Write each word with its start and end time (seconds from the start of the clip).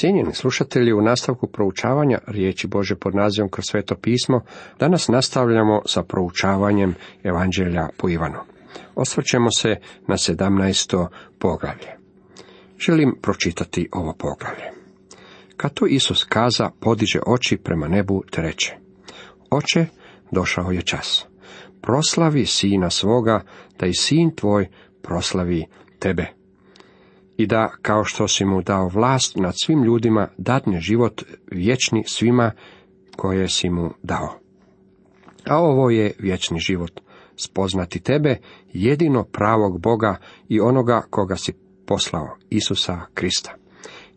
Cijenjeni 0.00 0.34
slušatelji, 0.34 0.92
u 0.92 1.02
nastavku 1.02 1.46
proučavanja 1.46 2.18
riječi 2.26 2.66
Bože 2.66 2.96
pod 2.96 3.14
nazivom 3.14 3.50
kroz 3.50 3.64
sveto 3.70 3.94
pismo, 3.94 4.40
danas 4.78 5.08
nastavljamo 5.08 5.82
sa 5.86 6.02
proučavanjem 6.02 6.94
Evanđelja 7.22 7.88
po 7.96 8.08
Ivanu. 8.08 8.38
Osvrćemo 8.94 9.50
se 9.50 9.76
na 10.06 10.16
17. 10.16 11.06
poglavlje. 11.38 11.96
Želim 12.78 13.18
pročitati 13.22 13.88
ovo 13.92 14.14
poglavlje. 14.18 14.70
Kad 15.56 15.74
to 15.74 15.86
Isus 15.86 16.24
kaza, 16.24 16.70
podiže 16.80 17.20
oči 17.26 17.56
prema 17.56 17.88
nebu 17.88 18.22
te 18.30 18.42
reče. 18.42 18.76
Oče, 19.50 19.86
došao 20.30 20.70
je 20.70 20.82
čas. 20.82 21.26
Proslavi 21.80 22.46
sina 22.46 22.90
svoga, 22.90 23.44
da 23.78 23.86
i 23.86 23.94
sin 23.94 24.34
tvoj 24.34 24.68
proslavi 25.02 25.66
tebe. 25.98 26.39
I 27.40 27.46
da, 27.46 27.70
kao 27.82 28.04
što 28.04 28.28
si 28.28 28.44
mu 28.44 28.62
dao 28.62 28.88
vlast 28.88 29.36
nad 29.36 29.54
svim 29.64 29.84
ljudima, 29.84 30.28
dadne 30.38 30.80
život 30.80 31.22
vječni 31.50 32.04
svima 32.06 32.52
koje 33.16 33.48
si 33.48 33.70
mu 33.70 33.90
dao. 34.02 34.38
A 35.46 35.58
ovo 35.58 35.90
je 35.90 36.12
vječni 36.18 36.58
život, 36.58 37.00
spoznati 37.36 38.00
tebe, 38.00 38.36
jedino 38.72 39.24
pravog 39.24 39.80
Boga 39.80 40.16
i 40.48 40.60
onoga 40.60 41.02
koga 41.10 41.36
si 41.36 41.52
poslao, 41.86 42.36
Isusa 42.50 43.00
Krista. 43.14 43.54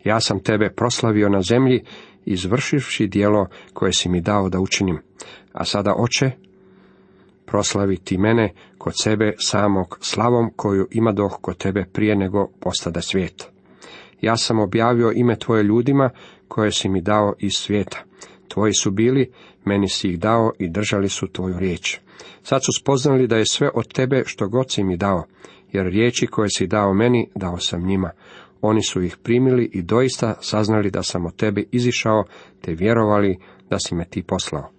Ja 0.04 0.20
sam 0.20 0.42
tebe 0.42 0.70
proslavio 0.76 1.28
na 1.28 1.42
zemlji, 1.42 1.84
izvršivši 2.24 3.06
dijelo 3.06 3.46
koje 3.72 3.92
si 3.92 4.08
mi 4.08 4.20
dao 4.20 4.48
da 4.48 4.60
učinim. 4.60 4.98
A 5.52 5.64
sada, 5.64 5.94
oče, 5.96 6.30
proslavi 7.46 7.96
ti 7.96 8.18
mene 8.18 8.52
kod 8.78 8.92
sebe 9.02 9.32
samog 9.38 9.98
slavom 10.00 10.50
koju 10.56 10.88
ima 10.90 11.12
doh 11.12 11.38
kod 11.40 11.56
tebe 11.56 11.84
prije 11.92 12.16
nego 12.16 12.48
postada 12.60 13.00
svijet. 13.00 13.48
Ja 14.20 14.36
sam 14.36 14.60
objavio 14.60 15.12
ime 15.14 15.38
tvoje 15.38 15.62
ljudima 15.62 16.10
koje 16.48 16.72
si 16.72 16.88
mi 16.88 17.00
dao 17.00 17.34
iz 17.38 17.52
svijeta. 17.52 18.04
Tvoji 18.48 18.72
su 18.72 18.90
bili, 18.90 19.30
meni 19.64 19.88
si 19.88 20.08
ih 20.08 20.18
dao 20.18 20.52
i 20.58 20.68
držali 20.68 21.08
su 21.08 21.26
tvoju 21.26 21.58
riječ. 21.58 21.98
Sad 22.42 22.60
su 22.64 22.80
spoznali 22.80 23.26
da 23.26 23.36
je 23.36 23.46
sve 23.46 23.70
od 23.74 23.92
tebe 23.92 24.22
što 24.26 24.48
god 24.48 24.72
si 24.72 24.84
mi 24.84 24.96
dao, 24.96 25.24
jer 25.72 25.86
riječi 25.86 26.26
koje 26.26 26.48
si 26.56 26.66
dao 26.66 26.94
meni, 26.94 27.28
dao 27.34 27.58
sam 27.58 27.86
njima. 27.86 28.10
Oni 28.60 28.82
su 28.82 29.02
ih 29.02 29.16
primili 29.22 29.70
i 29.72 29.82
doista 29.82 30.34
saznali 30.40 30.90
da 30.90 31.02
sam 31.02 31.26
od 31.26 31.36
tebe 31.36 31.64
izišao, 31.72 32.24
te 32.60 32.74
vjerovali 32.74 33.38
da 33.70 33.78
si 33.78 33.94
me 33.94 34.04
ti 34.04 34.22
poslao. 34.22 34.70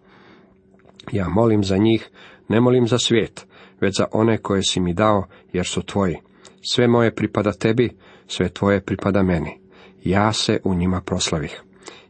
Ja 1.11 1.29
molim 1.29 1.63
za 1.63 1.77
njih, 1.77 2.09
ne 2.49 2.61
molim 2.61 2.87
za 2.87 2.97
svijet, 2.97 3.47
već 3.81 3.97
za 3.97 4.05
one 4.11 4.37
koje 4.37 4.63
si 4.63 4.79
mi 4.79 4.93
dao, 4.93 5.23
jer 5.53 5.65
su 5.65 5.81
tvoji. 5.81 6.15
Sve 6.71 6.87
moje 6.87 7.15
pripada 7.15 7.51
tebi, 7.51 7.89
sve 8.27 8.49
tvoje 8.49 8.81
pripada 8.81 9.23
meni. 9.23 9.59
Ja 10.03 10.33
se 10.33 10.59
u 10.63 10.75
njima 10.75 11.01
proslavih. 11.01 11.61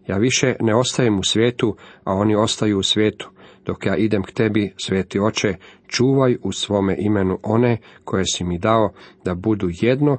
Ja 0.07 0.17
više 0.17 0.55
ne 0.59 0.75
ostajem 0.75 1.19
u 1.19 1.23
svijetu, 1.23 1.75
a 2.03 2.13
oni 2.13 2.35
ostaju 2.35 2.79
u 2.79 2.83
svijetu. 2.83 3.29
Dok 3.65 3.85
ja 3.85 3.95
idem 3.95 4.23
k 4.23 4.31
tebi, 4.31 4.73
sveti 4.77 5.19
oče, 5.19 5.55
čuvaj 5.87 6.37
u 6.43 6.51
svome 6.51 6.95
imenu 6.99 7.39
one 7.43 7.77
koje 8.03 8.23
si 8.25 8.43
mi 8.43 8.59
dao, 8.59 8.93
da 9.25 9.35
budu 9.35 9.69
jedno 9.81 10.17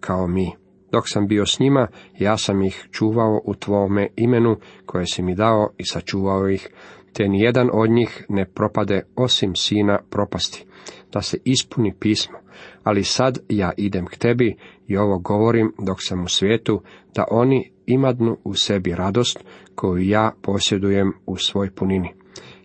kao 0.00 0.26
mi. 0.26 0.52
Dok 0.92 1.04
sam 1.06 1.26
bio 1.26 1.46
s 1.46 1.58
njima, 1.58 1.88
ja 2.18 2.36
sam 2.36 2.62
ih 2.62 2.88
čuvao 2.90 3.40
u 3.44 3.54
tvome 3.54 4.08
imenu 4.16 4.56
koje 4.86 5.06
si 5.06 5.22
mi 5.22 5.34
dao 5.34 5.70
i 5.78 5.84
sačuvao 5.84 6.48
ih, 6.48 6.68
te 7.14 7.28
nijedan 7.28 7.70
od 7.72 7.90
njih 7.90 8.26
ne 8.28 8.44
propade 8.44 9.02
osim 9.16 9.54
sina 9.54 9.98
propasti, 10.10 10.64
da 11.12 11.22
se 11.22 11.38
ispuni 11.44 11.94
pismo. 12.00 12.38
Ali 12.82 13.04
sad 13.04 13.38
ja 13.48 13.72
idem 13.76 14.06
k 14.06 14.16
tebi 14.16 14.56
i 14.86 14.96
ovo 14.96 15.18
govorim 15.18 15.72
dok 15.78 15.98
sam 16.00 16.24
u 16.24 16.28
svijetu, 16.28 16.82
da 17.14 17.24
oni 17.30 17.70
imadnu 17.86 18.36
u 18.44 18.54
sebi 18.54 18.94
radost 18.94 19.44
koju 19.74 20.02
ja 20.02 20.32
posjedujem 20.42 21.12
u 21.26 21.36
svoj 21.36 21.70
punini. 21.70 22.12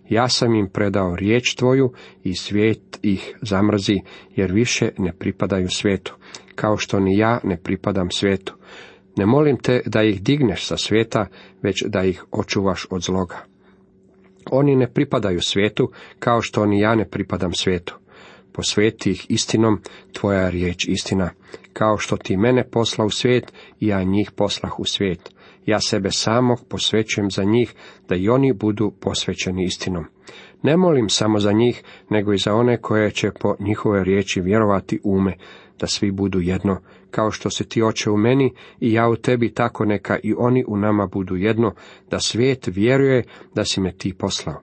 Ja 0.08 0.28
sam 0.28 0.54
im 0.54 0.68
predao 0.72 1.16
riječ 1.16 1.54
tvoju 1.54 1.92
i 2.22 2.34
svijet 2.34 2.98
ih 3.02 3.34
zamrzi, 3.42 4.00
jer 4.36 4.52
više 4.52 4.90
ne 4.98 5.12
pripadaju 5.12 5.68
svijetu, 5.68 6.16
kao 6.54 6.76
što 6.76 7.00
ni 7.00 7.18
ja 7.18 7.40
ne 7.44 7.56
pripadam 7.56 8.10
svijetu. 8.10 8.54
Ne 9.16 9.26
molim 9.26 9.56
te 9.56 9.82
da 9.86 10.02
ih 10.02 10.22
digneš 10.22 10.66
sa 10.66 10.76
svijeta, 10.76 11.26
već 11.62 11.84
da 11.86 12.04
ih 12.04 12.24
očuvaš 12.30 12.86
od 12.90 13.02
zloga. 13.02 13.49
Oni 14.50 14.76
ne 14.76 14.92
pripadaju 14.92 15.40
svijetu, 15.42 15.90
kao 16.18 16.42
što 16.42 16.66
ni 16.66 16.80
ja 16.80 16.94
ne 16.94 17.04
pripadam 17.04 17.52
svijetu. 17.54 17.98
Posveti 18.52 19.10
ih 19.10 19.26
istinom, 19.28 19.80
tvoja 20.12 20.50
riječ 20.50 20.88
istina. 20.88 21.30
Kao 21.72 21.98
što 21.98 22.16
ti 22.16 22.36
mene 22.36 22.64
posla 22.64 23.04
u 23.04 23.10
svijet, 23.10 23.52
i 23.80 23.86
ja 23.86 24.02
njih 24.02 24.30
poslah 24.36 24.78
u 24.78 24.84
svijet. 24.84 25.30
Ja 25.66 25.78
sebe 25.80 26.10
samog 26.10 26.58
posvećujem 26.68 27.30
za 27.30 27.44
njih, 27.44 27.74
da 28.08 28.16
i 28.16 28.28
oni 28.28 28.52
budu 28.52 28.92
posvećeni 29.00 29.64
istinom. 29.64 30.04
Ne 30.62 30.76
molim 30.76 31.08
samo 31.08 31.38
za 31.38 31.52
njih, 31.52 31.82
nego 32.10 32.32
i 32.32 32.38
za 32.38 32.54
one 32.54 32.80
koje 32.80 33.10
će 33.10 33.30
po 33.40 33.54
njihove 33.60 34.04
riječi 34.04 34.40
vjerovati 34.40 35.00
ume, 35.04 35.36
da 35.80 35.86
svi 35.86 36.10
budu 36.10 36.40
jedno, 36.40 36.80
kao 37.10 37.30
što 37.30 37.50
se 37.50 37.64
ti 37.64 37.82
oče 37.82 38.10
u 38.10 38.16
meni 38.16 38.52
i 38.80 38.92
ja 38.92 39.08
u 39.08 39.16
tebi, 39.16 39.54
tako 39.54 39.84
neka 39.84 40.18
i 40.22 40.34
oni 40.38 40.64
u 40.68 40.76
nama 40.76 41.06
budu 41.06 41.36
jedno, 41.36 41.74
da 42.10 42.20
svijet 42.20 42.66
vjeruje 42.66 43.24
da 43.54 43.64
si 43.64 43.80
me 43.80 43.92
ti 43.92 44.14
poslao. 44.14 44.62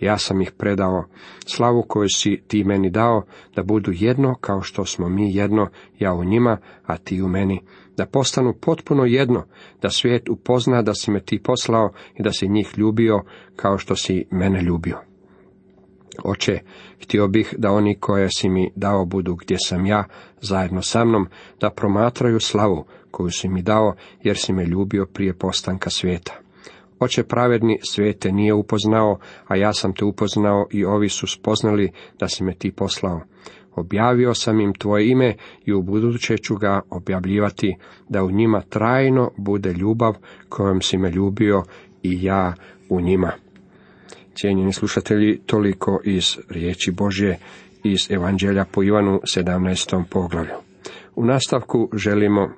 Ja 0.00 0.18
sam 0.18 0.40
ih 0.40 0.52
predao 0.58 1.04
slavu 1.46 1.84
koju 1.88 2.08
si 2.08 2.42
ti 2.48 2.64
meni 2.64 2.90
dao, 2.90 3.22
da 3.56 3.62
budu 3.62 3.92
jedno 3.94 4.34
kao 4.40 4.62
što 4.62 4.84
smo 4.84 5.08
mi 5.08 5.36
jedno, 5.36 5.68
ja 5.98 6.14
u 6.14 6.24
njima, 6.24 6.58
a 6.86 6.96
ti 6.96 7.22
u 7.22 7.28
meni, 7.28 7.60
da 7.96 8.06
postanu 8.06 8.54
potpuno 8.60 9.04
jedno, 9.04 9.44
da 9.82 9.90
svijet 9.90 10.28
upozna 10.28 10.82
da 10.82 10.94
si 10.94 11.10
me 11.10 11.20
ti 11.20 11.42
poslao 11.42 11.92
i 12.18 12.22
da 12.22 12.32
si 12.32 12.48
njih 12.48 12.72
ljubio 12.76 13.22
kao 13.56 13.78
što 13.78 13.96
si 13.96 14.26
mene 14.30 14.62
ljubio. 14.62 15.07
Oče, 16.24 16.58
htio 17.02 17.28
bih 17.28 17.54
da 17.58 17.70
oni 17.70 17.94
koje 17.94 18.28
si 18.30 18.48
mi 18.48 18.70
dao 18.76 19.04
budu 19.04 19.34
gdje 19.34 19.56
sam 19.64 19.86
ja, 19.86 20.04
zajedno 20.40 20.82
sa 20.82 21.04
mnom, 21.04 21.26
da 21.60 21.70
promatraju 21.70 22.40
slavu 22.40 22.84
koju 23.10 23.30
si 23.30 23.48
mi 23.48 23.62
dao, 23.62 23.94
jer 24.22 24.36
si 24.36 24.52
me 24.52 24.64
ljubio 24.64 25.06
prije 25.06 25.34
postanka 25.34 25.90
svijeta. 25.90 26.32
Oče 27.00 27.22
pravedni, 27.22 27.78
svijete 27.82 28.32
nije 28.32 28.54
upoznao, 28.54 29.18
a 29.46 29.56
ja 29.56 29.72
sam 29.72 29.94
te 29.94 30.04
upoznao 30.04 30.66
i 30.70 30.84
ovi 30.84 31.08
su 31.08 31.26
spoznali 31.26 31.92
da 32.18 32.28
si 32.28 32.44
me 32.44 32.54
ti 32.54 32.70
poslao. 32.70 33.20
Objavio 33.74 34.34
sam 34.34 34.60
im 34.60 34.74
tvoje 34.74 35.08
ime 35.08 35.36
i 35.64 35.72
u 35.72 35.82
buduće 35.82 36.36
ću 36.36 36.56
ga 36.56 36.80
objavljivati, 36.90 37.76
da 38.08 38.24
u 38.24 38.30
njima 38.30 38.60
trajno 38.60 39.30
bude 39.36 39.72
ljubav 39.72 40.14
kojom 40.48 40.82
si 40.82 40.98
me 40.98 41.10
ljubio 41.10 41.62
i 42.02 42.24
ja 42.24 42.54
u 42.88 43.00
njima. 43.00 43.32
Cijenjeni 44.40 44.72
slušatelji, 44.72 45.40
toliko 45.46 46.00
iz 46.04 46.38
riječi 46.48 46.90
Božje 46.90 47.38
iz 47.84 48.10
Evanđelja 48.10 48.64
po 48.72 48.82
Ivanu 48.82 49.20
17. 49.36 50.04
poglavlju. 50.10 50.54
U 51.16 51.24
nastavku 51.24 51.90
želimo 51.92 52.50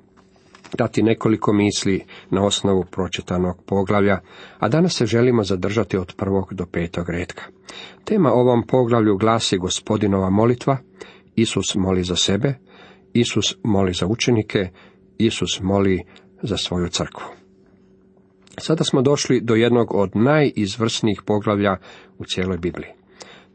dati 0.77 1.03
nekoliko 1.03 1.53
misli 1.53 2.03
na 2.29 2.45
osnovu 2.45 2.85
pročitanog 2.91 3.63
poglavlja, 3.65 4.19
a 4.59 4.69
danas 4.69 4.97
se 4.97 5.05
želimo 5.05 5.43
zadržati 5.43 5.97
od 5.97 6.13
prvog 6.17 6.53
do 6.53 6.65
petog 6.65 7.09
redka. 7.09 7.43
Tema 8.03 8.31
ovom 8.31 8.63
poglavlju 8.67 9.17
glasi 9.17 9.57
gospodinova 9.57 10.29
molitva, 10.29 10.77
Isus 11.35 11.75
moli 11.75 12.03
za 12.03 12.15
sebe, 12.15 12.53
Isus 13.13 13.55
moli 13.63 13.93
za 13.93 14.07
učenike, 14.07 14.69
Isus 15.17 15.61
moli 15.61 16.03
za 16.41 16.57
svoju 16.57 16.87
crkvu. 16.87 17.40
Sada 18.57 18.83
smo 18.83 19.01
došli 19.01 19.41
do 19.41 19.55
jednog 19.55 19.95
od 19.95 20.11
najizvrsnijih 20.15 21.21
poglavlja 21.25 21.77
u 22.17 22.25
cijeloj 22.25 22.57
Bibliji. 22.57 22.89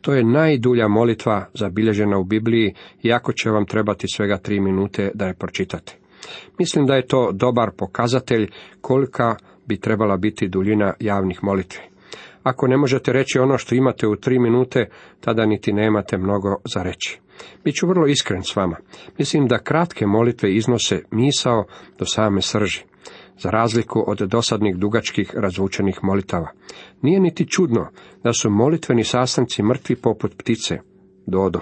To 0.00 0.14
je 0.14 0.24
najdulja 0.24 0.88
molitva 0.88 1.46
zabilježena 1.54 2.18
u 2.18 2.24
Bibliji, 2.24 2.74
iako 3.02 3.32
će 3.32 3.50
vam 3.50 3.66
trebati 3.66 4.08
svega 4.08 4.38
tri 4.38 4.60
minute 4.60 5.10
da 5.14 5.26
je 5.26 5.34
pročitate. 5.34 5.96
Mislim 6.58 6.86
da 6.86 6.94
je 6.94 7.06
to 7.06 7.32
dobar 7.32 7.70
pokazatelj 7.78 8.50
kolika 8.80 9.36
bi 9.66 9.80
trebala 9.80 10.16
biti 10.16 10.48
duljina 10.48 10.94
javnih 11.00 11.44
molitvi. 11.44 11.80
Ako 12.42 12.66
ne 12.66 12.76
možete 12.76 13.12
reći 13.12 13.38
ono 13.38 13.59
što 13.59 13.74
imate 13.74 14.06
u 14.06 14.16
tri 14.16 14.38
minute, 14.38 14.88
tada 15.21 15.47
niti 15.47 15.72
nemate 15.72 16.18
mnogo 16.18 16.56
za 16.74 16.82
reći. 16.82 17.21
Biću 17.65 17.86
vrlo 17.86 18.06
iskren 18.06 18.42
s 18.42 18.56
vama. 18.56 18.76
Mislim 19.18 19.47
da 19.47 19.59
kratke 19.59 20.06
molitve 20.06 20.54
iznose 20.54 21.03
misao 21.10 21.65
do 21.98 22.04
same 22.04 22.42
srži 22.42 22.84
za 23.38 23.50
razliku 23.50 24.04
od 24.06 24.18
dosadnih 24.18 24.77
dugačkih 24.77 25.34
razvučenih 25.34 25.98
molitava. 26.03 26.48
Nije 27.03 27.21
niti 27.21 27.47
čudno 27.47 27.88
da 28.22 28.33
su 28.33 28.50
molitveni 28.50 29.04
sastanci 29.04 29.62
mrtvi 29.62 29.97
poput 29.97 30.34
ptice, 30.38 30.78
dodo. 31.27 31.60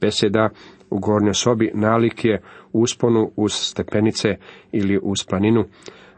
Beseda 0.00 0.50
u 0.90 0.98
gornjoj 0.98 1.34
sobi 1.34 1.70
nalik 1.74 2.24
je 2.24 2.42
usponu 2.72 3.30
uz 3.36 3.52
stepenice 3.52 4.28
ili 4.72 5.00
uz 5.02 5.24
planinu, 5.28 5.64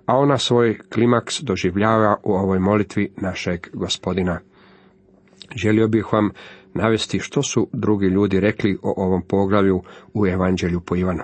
a 0.07 0.17
ona 0.17 0.39
svoj 0.39 0.79
klimaks 0.93 1.41
doživljava 1.41 2.17
u 2.25 2.33
ovoj 2.33 2.59
molitvi 2.59 3.13
našeg 3.17 3.67
gospodina. 3.73 4.41
Želio 5.57 5.89
bih 5.89 6.13
vam 6.13 6.31
navesti 6.75 7.19
što 7.19 7.43
su 7.43 7.69
drugi 7.73 8.07
ljudi 8.07 8.41
rekli 8.41 8.79
o 8.83 8.95
ovom 8.97 9.23
poglavlju 9.23 9.83
u 10.15 10.27
Evanđelju 10.27 10.81
po 10.81 10.97
Ivanu. 10.97 11.23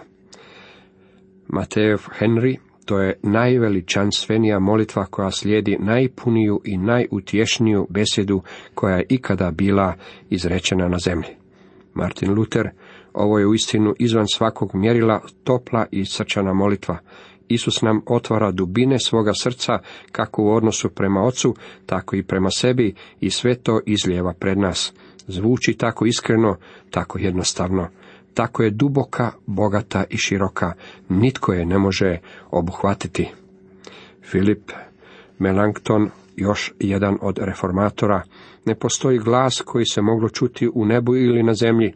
Matejev 1.48 1.98
Henry 2.20 2.56
To 2.88 2.98
je 2.98 3.18
najveličanstvenija 3.22 4.58
molitva 4.58 5.04
koja 5.04 5.30
slijedi 5.30 5.76
najpuniju 5.80 6.60
i 6.64 6.76
najutješniju 6.78 7.86
besjedu 7.90 8.42
koja 8.74 8.96
je 8.96 9.06
ikada 9.08 9.50
bila 9.50 9.94
izrečena 10.30 10.88
na 10.88 10.98
zemlji. 10.98 11.28
Martin 11.94 12.34
Luther, 12.34 12.68
ovo 13.14 13.38
je 13.38 13.46
uistinu 13.46 13.94
izvan 13.98 14.26
svakog 14.26 14.74
mjerila 14.74 15.20
topla 15.44 15.86
i 15.90 16.04
srčana 16.04 16.52
molitva. 16.52 16.98
Isus 17.48 17.82
nam 17.82 18.02
otvara 18.06 18.50
dubine 18.50 18.98
svoga 18.98 19.32
srca 19.34 19.78
kako 20.12 20.42
u 20.42 20.50
odnosu 20.50 20.88
prema 20.88 21.22
Ocu, 21.22 21.54
tako 21.86 22.16
i 22.16 22.22
prema 22.22 22.50
sebi 22.50 22.94
i 23.20 23.30
sve 23.30 23.54
to 23.54 23.80
izlijeva 23.86 24.32
pred 24.32 24.58
nas. 24.58 24.92
Zvuči 25.26 25.74
tako 25.74 26.06
iskreno, 26.06 26.56
tako 26.90 27.18
jednostavno. 27.18 27.88
Tako 28.38 28.62
je 28.62 28.70
duboka, 28.70 29.30
bogata 29.46 30.04
i 30.10 30.16
široka, 30.16 30.72
nitko 31.08 31.52
je 31.52 31.66
ne 31.66 31.78
može 31.78 32.18
obuhvatiti. 32.50 33.28
Filip 34.22 34.72
Melanchthon, 35.38 36.10
još 36.36 36.72
jedan 36.80 37.18
od 37.22 37.38
reformatora, 37.38 38.22
ne 38.64 38.74
postoji 38.74 39.18
glas 39.18 39.62
koji 39.66 39.84
se 39.84 40.02
moglo 40.02 40.28
čuti 40.28 40.68
u 40.74 40.84
nebu 40.84 41.16
ili 41.16 41.42
na 41.42 41.54
zemlji, 41.54 41.92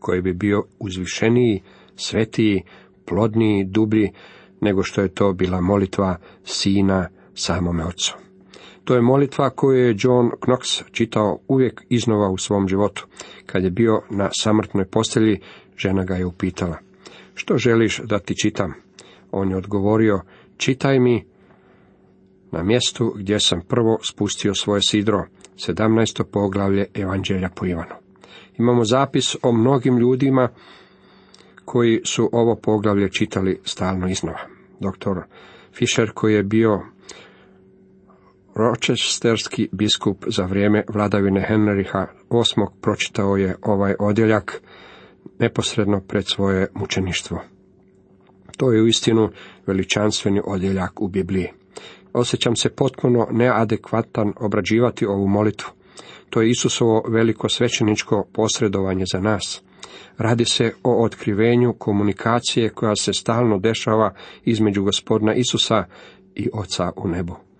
koji 0.00 0.22
bi 0.22 0.32
bio 0.32 0.64
uzvišeniji, 0.78 1.62
svetiji, 1.96 2.62
plodniji, 3.06 3.64
dublji, 3.64 4.12
nego 4.60 4.82
što 4.82 5.00
je 5.00 5.08
to 5.08 5.32
bila 5.32 5.60
molitva 5.60 6.16
sina 6.44 7.08
samome 7.34 7.84
ocu. 7.84 8.14
To 8.84 8.94
je 8.94 9.02
molitva 9.02 9.50
koju 9.50 9.78
je 9.78 9.96
John 9.98 10.30
Knox 10.40 10.82
čitao 10.92 11.38
uvijek 11.48 11.82
iznova 11.88 12.30
u 12.30 12.38
svom 12.38 12.68
životu. 12.68 13.06
Kad 13.46 13.64
je 13.64 13.70
bio 13.70 14.00
na 14.10 14.30
samrtnoj 14.32 14.84
postelji, 14.84 15.40
žena 15.76 16.04
ga 16.04 16.14
je 16.14 16.26
upitala. 16.26 16.78
Što 17.34 17.56
želiš 17.56 18.00
da 18.04 18.18
ti 18.18 18.34
čitam? 18.36 18.74
On 19.30 19.50
je 19.50 19.56
odgovorio, 19.56 20.20
čitaj 20.56 21.00
mi 21.00 21.24
na 22.50 22.62
mjestu 22.62 23.14
gdje 23.16 23.40
sam 23.40 23.60
prvo 23.68 23.98
spustio 24.02 24.54
svoje 24.54 24.82
sidro, 24.82 25.24
17. 25.56 26.24
poglavlje 26.32 26.86
Evanđelja 26.94 27.48
po 27.54 27.66
Ivanu. 27.66 27.94
Imamo 28.58 28.84
zapis 28.84 29.36
o 29.42 29.52
mnogim 29.52 29.98
ljudima 29.98 30.48
koji 31.64 32.00
su 32.04 32.30
ovo 32.32 32.56
poglavlje 32.56 33.10
čitali 33.10 33.60
stalno 33.64 34.08
iznova. 34.08 34.40
Doktor 34.80 35.22
Fischer 35.72 36.10
koji 36.14 36.34
je 36.34 36.42
bio 36.42 36.80
ročesterski 38.54 39.68
biskup 39.72 40.24
za 40.26 40.44
vrijeme 40.44 40.84
vladavine 40.88 41.44
Henriha 41.48 42.06
VIII. 42.30 42.66
pročitao 42.80 43.36
je 43.36 43.56
ovaj 43.62 43.94
odjeljak 43.98 44.62
neposredno 45.38 46.00
pred 46.00 46.26
svoje 46.26 46.68
mučeništvo. 46.74 47.42
To 48.56 48.72
je 48.72 48.82
uistinu 48.82 49.30
veličanstveni 49.66 50.40
odjeljak 50.44 51.00
u 51.00 51.08
Bibliji. 51.08 51.48
Osjećam 52.12 52.56
se 52.56 52.68
potpuno 52.68 53.26
neadekvatan 53.30 54.32
obrađivati 54.36 55.06
ovu 55.06 55.28
molitvu. 55.28 55.68
To 56.30 56.42
je 56.42 56.50
Isusovo 56.50 57.02
veliko 57.08 57.48
svećeničko 57.48 58.26
posredovanje 58.32 59.04
za 59.12 59.20
nas. 59.20 59.62
Radi 60.18 60.44
se 60.44 60.72
o 60.82 61.04
otkrivenju 61.04 61.74
komunikacije 61.78 62.68
koja 62.68 62.96
se 62.96 63.12
stalno 63.12 63.58
dešava 63.58 64.14
između 64.44 64.82
gospodina 64.82 65.34
Isusa 65.34 65.84
i 66.34 66.48
Oca 66.52 66.92
u 66.96 67.08
nebu. 67.08 67.51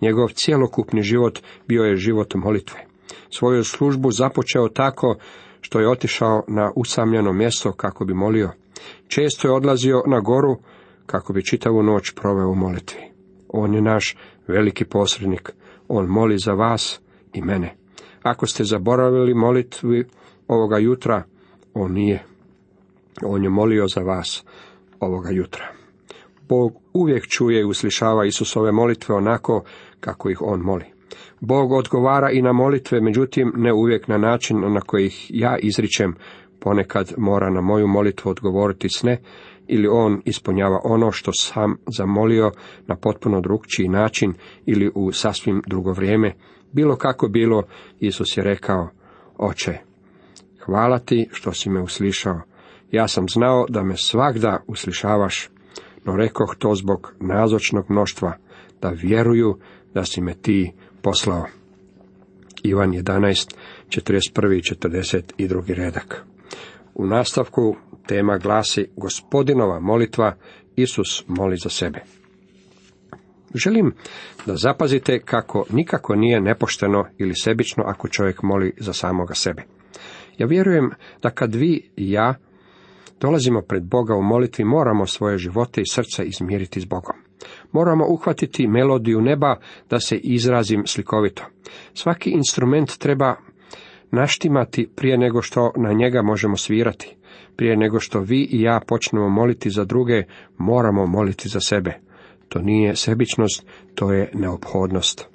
Njegov 0.00 0.28
cjelokupni 0.28 1.02
život 1.02 1.40
bio 1.68 1.82
je 1.82 1.96
život 1.96 2.34
molitve. 2.34 2.84
Svoju 3.30 3.64
službu 3.64 4.10
započeo 4.10 4.68
tako 4.68 5.16
što 5.60 5.80
je 5.80 5.90
otišao 5.90 6.44
na 6.48 6.72
usamljeno 6.76 7.32
mjesto 7.32 7.72
kako 7.72 8.04
bi 8.04 8.14
molio. 8.14 8.50
Često 9.08 9.48
je 9.48 9.54
odlazio 9.54 10.02
na 10.06 10.20
goru 10.20 10.56
kako 11.06 11.32
bi 11.32 11.44
čitavu 11.44 11.82
noć 11.82 12.14
proveo 12.14 12.48
u 12.48 12.54
molitvi. 12.54 13.00
On 13.48 13.74
je 13.74 13.82
naš 13.82 14.16
veliki 14.46 14.84
posrednik. 14.84 15.52
On 15.88 16.06
moli 16.06 16.38
za 16.38 16.52
vas 16.52 17.00
i 17.32 17.42
mene. 17.42 17.74
Ako 18.22 18.46
ste 18.46 18.64
zaboravili 18.64 19.34
molitvi 19.34 20.04
ovoga 20.48 20.78
jutra, 20.78 21.22
on 21.74 21.92
nije. 21.92 22.24
On 23.22 23.44
je 23.44 23.50
molio 23.50 23.88
za 23.88 24.00
vas 24.00 24.44
ovoga 25.00 25.30
jutra. 25.30 25.68
Bog 26.48 26.72
uvijek 26.92 27.26
čuje 27.26 27.60
i 27.60 27.64
uslišava 27.64 28.26
Isusove 28.26 28.72
molitve 28.72 29.14
onako 29.14 29.64
kako 30.00 30.30
ih 30.30 30.42
on 30.42 30.60
moli. 30.60 30.84
Bog 31.40 31.72
odgovara 31.72 32.30
i 32.30 32.42
na 32.42 32.52
molitve, 32.52 33.00
međutim 33.00 33.52
ne 33.56 33.72
uvijek 33.72 34.08
na 34.08 34.18
način 34.18 34.72
na 34.72 34.80
koji 34.80 35.06
ih 35.06 35.26
ja 35.28 35.56
izričem, 35.58 36.14
ponekad 36.60 37.14
mora 37.16 37.50
na 37.50 37.60
moju 37.60 37.86
molitvu 37.86 38.30
odgovoriti 38.30 38.88
s 38.88 39.02
ne, 39.02 39.18
ili 39.68 39.88
on 39.88 40.22
ispunjava 40.24 40.80
ono 40.84 41.12
što 41.12 41.32
sam 41.32 41.76
zamolio 41.86 42.52
na 42.86 42.96
potpuno 42.96 43.40
drugčiji 43.40 43.88
način 43.88 44.34
ili 44.66 44.90
u 44.94 45.12
sasvim 45.12 45.62
drugo 45.66 45.92
vrijeme. 45.92 46.34
Bilo 46.72 46.96
kako 46.96 47.28
bilo, 47.28 47.62
Isus 48.00 48.36
je 48.36 48.44
rekao, 48.44 48.88
oče, 49.38 49.78
hvala 50.64 50.98
ti 50.98 51.28
što 51.32 51.52
si 51.52 51.70
me 51.70 51.82
uslišao. 51.82 52.40
Ja 52.90 53.08
sam 53.08 53.28
znao 53.28 53.66
da 53.68 53.82
me 53.82 53.96
svakda 53.96 54.62
uslišavaš, 54.66 55.50
no 56.04 56.16
rekoh 56.16 56.56
to 56.58 56.74
zbog 56.74 57.14
nazočnog 57.20 57.84
mnoštva, 57.88 58.32
da 58.82 58.88
vjeruju 58.88 59.58
da 59.98 60.04
si 60.04 60.20
me 60.20 60.34
ti 60.34 60.72
poslao. 61.02 61.46
Ivan 62.62 62.92
11, 62.92 63.54
41. 63.88 64.56
i 64.56 64.62
42. 65.40 65.74
redak. 65.74 66.24
U 66.94 67.06
nastavku 67.06 67.76
tema 68.06 68.38
glasi 68.38 68.86
Gospodinova 68.96 69.80
molitva, 69.80 70.36
Isus 70.76 71.24
moli 71.26 71.56
za 71.56 71.68
sebe. 71.68 72.00
Želim 73.54 73.94
da 74.46 74.56
zapazite 74.56 75.20
kako 75.20 75.64
nikako 75.70 76.14
nije 76.14 76.40
nepošteno 76.40 77.04
ili 77.18 77.34
sebično 77.34 77.84
ako 77.86 78.08
čovjek 78.08 78.42
moli 78.42 78.72
za 78.80 78.92
samoga 78.92 79.34
sebe. 79.34 79.62
Ja 80.38 80.46
vjerujem 80.46 80.90
da 81.22 81.30
kad 81.30 81.54
vi 81.54 81.90
i 81.96 82.10
ja 82.10 82.34
dolazimo 83.20 83.62
pred 83.62 83.82
Boga 83.82 84.14
u 84.14 84.22
molitvi, 84.22 84.64
moramo 84.64 85.06
svoje 85.06 85.38
živote 85.38 85.80
i 85.80 85.90
srca 85.90 86.22
izmiriti 86.22 86.80
s 86.80 86.84
Bogom. 86.84 87.27
Moramo 87.72 88.06
uhvatiti 88.08 88.66
melodiju 88.66 89.20
neba 89.20 89.56
da 89.90 90.00
se 90.00 90.16
izrazim 90.16 90.86
slikovito. 90.86 91.42
Svaki 91.94 92.30
instrument 92.30 92.98
treba 92.98 93.36
naštimati 94.10 94.88
prije 94.96 95.18
nego 95.18 95.42
što 95.42 95.72
na 95.76 95.92
njega 95.92 96.22
možemo 96.22 96.56
svirati. 96.56 97.16
Prije 97.56 97.76
nego 97.76 98.00
što 98.00 98.20
vi 98.20 98.48
i 98.50 98.62
ja 98.62 98.80
počnemo 98.86 99.28
moliti 99.28 99.70
za 99.70 99.84
druge, 99.84 100.22
moramo 100.58 101.06
moliti 101.06 101.48
za 101.48 101.60
sebe. 101.60 102.00
To 102.48 102.58
nije 102.58 102.96
sebičnost, 102.96 103.66
to 103.94 104.12
je 104.12 104.30
neophodnost. 104.34 105.28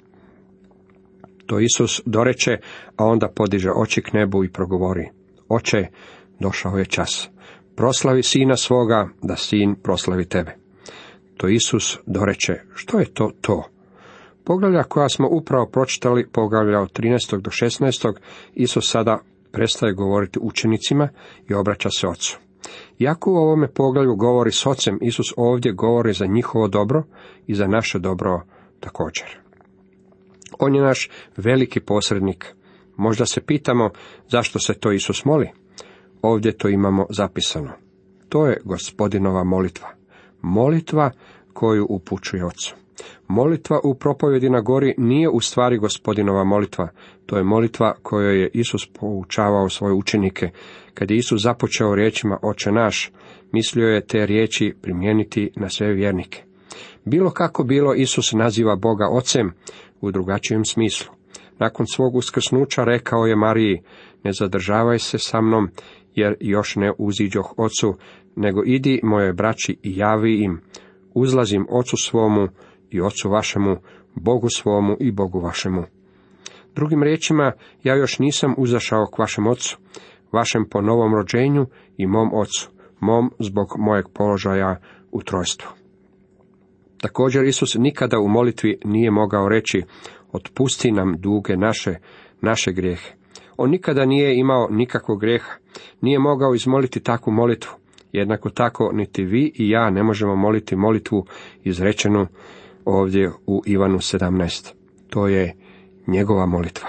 To 1.46 1.60
Isus 1.60 2.02
doreče, 2.06 2.58
a 2.96 3.04
onda 3.04 3.28
podiže 3.28 3.70
oči 3.76 4.02
k 4.02 4.12
nebu 4.12 4.44
i 4.44 4.52
progovori. 4.52 5.08
Oče, 5.48 5.86
došao 6.40 6.78
je 6.78 6.84
čas. 6.84 7.28
Proslavi 7.76 8.22
sina 8.22 8.56
svoga, 8.56 9.08
da 9.22 9.36
sin 9.36 9.74
proslavi 9.82 10.24
tebe. 10.24 10.63
To 11.44 11.48
Isus 11.48 11.98
doreče. 12.06 12.60
Što 12.74 12.98
je 12.98 13.14
to 13.14 13.30
to? 13.40 13.64
Poglavlja 14.44 14.82
koja 14.82 15.08
smo 15.08 15.28
upravo 15.30 15.66
pročitali, 15.66 16.28
poglavlja 16.32 16.80
od 16.80 16.92
13. 16.92 17.40
do 17.40 17.50
16. 17.50 18.14
Isus 18.54 18.90
sada 18.90 19.18
prestaje 19.52 19.92
govoriti 19.92 20.38
učenicima 20.42 21.08
i 21.48 21.54
obraća 21.54 21.88
se 21.90 22.06
ocu. 22.06 22.38
Iako 22.98 23.32
u 23.32 23.36
ovome 23.36 23.68
poglavlju 23.68 24.16
govori 24.16 24.52
s 24.52 24.66
ocem, 24.66 24.98
Isus 25.02 25.26
ovdje 25.36 25.72
govori 25.72 26.12
za 26.12 26.26
njihovo 26.26 26.68
dobro 26.68 27.02
i 27.46 27.54
za 27.54 27.66
naše 27.66 27.98
dobro 27.98 28.42
također. 28.80 29.38
On 30.58 30.74
je 30.74 30.82
naš 30.82 31.10
veliki 31.36 31.80
posrednik. 31.80 32.54
Možda 32.96 33.26
se 33.26 33.40
pitamo 33.40 33.90
zašto 34.28 34.58
se 34.58 34.74
to 34.74 34.92
Isus 34.92 35.24
moli. 35.24 35.50
Ovdje 36.22 36.56
to 36.56 36.68
imamo 36.68 37.06
zapisano. 37.10 37.72
To 38.28 38.46
je 38.46 38.60
gospodinova 38.64 39.44
molitva. 39.44 39.88
Molitva 40.42 41.10
koju 41.54 41.86
upućuje 41.88 42.44
ocu. 42.44 42.74
Molitva 43.28 43.80
u 43.84 43.94
propovjedi 43.94 44.50
na 44.50 44.60
gori 44.60 44.94
nije 44.98 45.28
u 45.28 45.40
stvari 45.40 45.78
gospodinova 45.78 46.44
molitva, 46.44 46.88
to 47.26 47.36
je 47.36 47.44
molitva 47.44 47.94
kojoj 48.02 48.40
je 48.40 48.50
Isus 48.54 48.88
poučavao 49.00 49.68
svoje 49.68 49.94
učenike. 49.94 50.50
Kad 50.94 51.10
je 51.10 51.16
Isus 51.16 51.42
započeo 51.42 51.94
riječima 51.94 52.38
Oče 52.42 52.72
naš, 52.72 53.12
mislio 53.52 53.88
je 53.88 54.06
te 54.06 54.26
riječi 54.26 54.74
primijeniti 54.82 55.50
na 55.56 55.68
sve 55.68 55.92
vjernike. 55.92 56.42
Bilo 57.04 57.30
kako 57.30 57.64
bilo, 57.64 57.94
Isus 57.94 58.32
naziva 58.32 58.76
Boga 58.76 59.08
Ocem 59.10 59.52
u 60.00 60.10
drugačijem 60.10 60.64
smislu. 60.64 61.12
Nakon 61.58 61.86
svog 61.86 62.14
uskrsnuća 62.14 62.84
rekao 62.84 63.26
je 63.26 63.36
Mariji, 63.36 63.82
ne 64.24 64.32
zadržavaj 64.32 64.98
se 64.98 65.18
sa 65.18 65.40
mnom, 65.40 65.68
jer 66.14 66.36
još 66.40 66.76
ne 66.76 66.92
uziđoh 66.98 67.54
ocu, 67.56 67.94
nego 68.36 68.62
idi 68.66 69.00
moje 69.02 69.32
braći 69.32 69.76
i 69.82 69.96
javi 69.96 70.42
im, 70.42 70.60
uzlazim 71.14 71.66
ocu 71.70 71.96
svomu 71.96 72.48
i 72.90 73.00
ocu 73.00 73.30
vašemu, 73.30 73.76
Bogu 74.14 74.48
svomu 74.48 74.96
i 75.00 75.12
Bogu 75.12 75.40
vašemu. 75.40 75.84
Drugim 76.74 77.02
riječima, 77.02 77.52
ja 77.82 77.94
još 77.94 78.18
nisam 78.18 78.54
uzašao 78.58 79.06
k 79.06 79.18
vašem 79.18 79.46
ocu, 79.46 79.78
vašem 80.32 80.64
po 80.70 80.80
novom 80.80 81.14
rođenju 81.14 81.66
i 81.96 82.06
mom 82.06 82.34
ocu, 82.34 82.70
mom 83.00 83.30
zbog 83.38 83.66
mojeg 83.78 84.04
položaja 84.14 84.76
u 85.12 85.22
trojstvu. 85.22 85.68
Također 87.00 87.44
Isus 87.44 87.74
nikada 87.74 88.18
u 88.18 88.28
molitvi 88.28 88.78
nije 88.84 89.10
mogao 89.10 89.48
reći 89.48 89.82
otpusti 90.32 90.92
nam 90.92 91.14
duge 91.18 91.56
naše, 91.56 91.94
naše 92.40 92.72
grijehe. 92.72 93.12
On 93.56 93.70
nikada 93.70 94.04
nije 94.04 94.38
imao 94.38 94.68
nikakvog 94.70 95.20
grijeha, 95.20 95.52
nije 96.00 96.18
mogao 96.18 96.54
izmoliti 96.54 97.00
takvu 97.00 97.32
molitvu. 97.32 97.83
Jednako 98.14 98.50
tako 98.50 98.90
niti 98.92 99.24
vi 99.24 99.52
i 99.54 99.70
ja 99.70 99.90
ne 99.90 100.02
možemo 100.02 100.36
moliti 100.36 100.76
molitvu 100.76 101.26
izrečenu 101.64 102.26
ovdje 102.84 103.30
u 103.46 103.62
Ivanu 103.66 103.98
17. 103.98 104.72
To 105.10 105.28
je 105.28 105.54
njegova 106.06 106.46
molitva. 106.46 106.88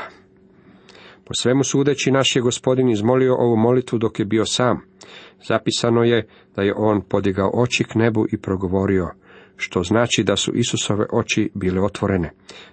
Po 1.25 1.34
svemu 1.34 1.63
sudeći 1.63 2.12
naš 2.12 2.36
je 2.36 2.41
gospodin 2.41 2.89
izmolio 2.89 3.36
ovu 3.36 3.55
molitvu 3.58 4.00
dok 4.00 4.20
je 4.20 4.25
bio 4.25 4.46
sam. 4.46 4.82
Zapisano 5.48 6.03
je 6.03 6.27
da 6.55 6.62
je 6.62 6.74
on 6.77 7.01
podigao 7.01 7.51
oči 7.53 7.84
k 7.84 7.96
nebu 7.96 8.25
i 8.32 8.38
progovorio, 8.38 9.10
što 9.55 9.84
znači 9.84 10.24
da 10.24 10.36
su 10.36 10.51
Isusove 10.55 11.05
oči 11.12 11.50
bile 11.53 11.82
otvorene. 11.82 12.32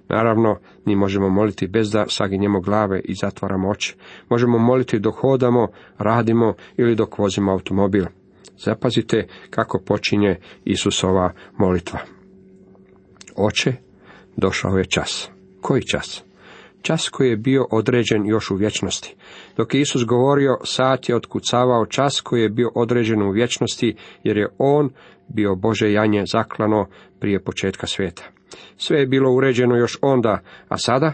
Naravno, 0.09 0.59
mi 0.85 0.97
možemo 0.97 1.29
moliti 1.29 1.67
bez 1.67 1.91
da 1.91 2.05
saginjemo 2.09 2.61
glave 2.61 3.01
i 3.05 3.15
zatvaramo 3.15 3.69
oči. 3.69 3.97
Možemo 4.29 4.59
moliti 4.59 4.99
dok 4.99 5.15
hodamo, 5.17 5.69
radimo 5.99 6.55
ili 6.77 6.95
dok 6.95 7.19
vozimo 7.19 7.53
automobil. 7.53 8.05
Zapazite 8.65 9.27
kako 9.51 9.79
počinje 9.79 10.37
Isusova 10.65 11.33
molitva. 11.59 11.99
Oče, 13.37 13.73
došao 14.37 14.79
je 14.79 14.85
čas. 14.85 15.31
Koji 15.61 15.83
čas? 15.83 16.25
Čas 16.83 17.09
koji 17.09 17.29
je 17.29 17.37
bio 17.37 17.67
određen 17.71 18.27
još 18.27 18.51
u 18.51 18.57
vječnosti. 18.57 19.15
Dok 19.57 19.75
je 19.75 19.81
Isus 19.81 20.05
govorio, 20.05 20.57
sat 20.65 21.09
je 21.09 21.17
otkucavao 21.17 21.87
čas 21.87 22.21
koji 22.21 22.43
je 22.43 22.49
bio 22.49 22.71
određen 22.75 23.23
u 23.23 23.31
vječnosti, 23.31 23.97
jer 24.25 24.37
je 24.37 24.49
on 24.59 24.91
bio 25.29 25.55
Bože 25.55 25.93
janje 25.93 26.25
zaklano 26.27 26.87
prije 27.21 27.45
početka 27.45 27.87
svijeta. 27.87 28.23
Sve 28.77 29.01
je 29.01 29.07
bilo 29.07 29.33
uređeno 29.33 29.77
još 29.77 29.99
onda, 30.03 30.41
a 30.69 30.79
sada 30.79 31.13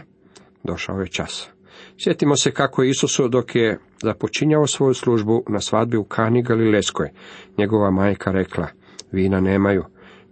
došao 0.63 0.99
je 0.99 1.07
čas. 1.07 1.49
Sjetimo 1.97 2.35
se 2.35 2.51
kako 2.51 2.83
je 2.83 2.89
Isusu 2.89 3.27
dok 3.27 3.55
je 3.55 3.79
započinjao 4.03 4.67
svoju 4.67 4.93
službu 4.93 5.43
na 5.47 5.59
svadbi 5.59 5.97
u 5.97 6.03
Kani 6.03 6.43
Galileskoj. 6.43 7.09
Njegova 7.57 7.91
majka 7.91 8.31
rekla, 8.31 8.67
vina 9.11 9.39
nemaju. 9.39 9.83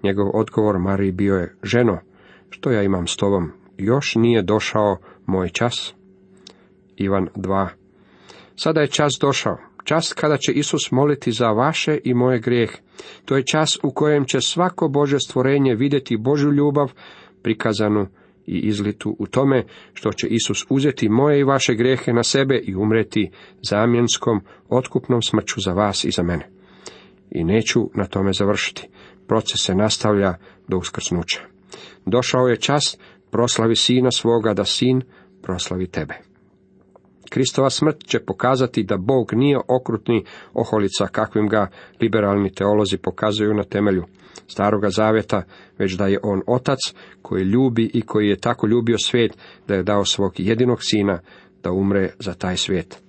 Njegov 0.03 0.29
odgovor 0.33 0.79
Mariji 0.79 1.11
bio 1.11 1.35
je, 1.35 1.55
ženo, 1.63 1.99
što 2.49 2.71
ja 2.71 2.83
imam 2.83 3.07
s 3.07 3.15
tobom? 3.15 3.51
Još 3.77 4.15
nije 4.15 4.41
došao 4.41 4.97
moj 5.25 5.49
čas. 5.49 5.93
Ivan 6.95 7.27
2. 7.35 7.67
Sada 8.55 8.81
je 8.81 8.87
čas 8.87 9.13
došao. 9.21 9.57
Čas 9.83 10.13
kada 10.13 10.37
će 10.37 10.51
Isus 10.51 10.91
moliti 10.91 11.31
za 11.31 11.47
vaše 11.47 11.99
i 12.03 12.13
moje 12.13 12.39
grijeh. 12.39 12.71
To 13.25 13.37
je 13.37 13.45
čas 13.45 13.77
u 13.83 13.91
kojem 13.91 14.25
će 14.25 14.41
svako 14.41 14.87
Bože 14.87 15.19
stvorenje 15.19 15.75
vidjeti 15.75 16.17
Božju 16.17 16.51
ljubav 16.51 16.91
prikazanu 17.43 18.07
i 18.47 18.59
izlitu 18.59 19.15
u 19.19 19.27
tome 19.27 19.65
što 19.93 20.11
će 20.11 20.27
Isus 20.27 20.65
uzeti 20.69 21.09
moje 21.09 21.39
i 21.39 21.43
vaše 21.43 21.75
grijehe 21.75 22.13
na 22.13 22.23
sebe 22.23 22.57
i 22.57 22.75
umreti 22.75 23.31
zamjenskom, 23.61 24.41
otkupnom 24.69 25.21
smrću 25.21 25.61
za 25.61 25.71
vas 25.71 26.03
i 26.03 26.11
za 26.11 26.23
mene. 26.23 26.49
I 27.31 27.43
neću 27.43 27.89
na 27.95 28.05
tome 28.05 28.33
završiti. 28.33 28.87
Proces 29.27 29.61
se 29.65 29.75
nastavlja 29.75 30.33
do 30.67 30.77
uskrsnuća. 30.77 31.39
Došao 32.05 32.47
je 32.47 32.59
čas 32.59 32.97
proslavi 33.31 33.75
sina 33.75 34.11
svoga 34.11 34.53
da 34.53 34.65
sin 34.65 35.01
proslavi 35.41 35.87
tebe. 35.87 36.13
Kristova 37.29 37.69
smrt 37.69 38.03
će 38.03 38.19
pokazati 38.19 38.83
da 38.83 38.97
Bog 38.97 39.33
nije 39.33 39.57
okrutni 39.67 40.23
oholica 40.53 41.07
kakvim 41.07 41.47
ga 41.47 41.67
liberalni 42.01 42.53
teolozi 42.53 42.97
pokazuju 42.97 43.53
na 43.53 43.63
temelju 43.63 44.03
staroga 44.47 44.89
zavjeta, 44.89 45.43
već 45.77 45.93
da 45.93 46.07
je 46.07 46.19
on 46.23 46.41
otac 46.47 46.79
koji 47.21 47.43
ljubi 47.43 47.91
i 47.93 48.01
koji 48.01 48.27
je 48.27 48.39
tako 48.39 48.67
ljubio 48.67 48.97
svijet 48.97 49.37
da 49.67 49.75
je 49.75 49.83
dao 49.83 50.05
svog 50.05 50.33
jedinog 50.37 50.77
sina 50.81 51.19
da 51.63 51.71
umre 51.71 52.09
za 52.19 52.33
taj 52.33 52.57
svijet. 52.57 53.01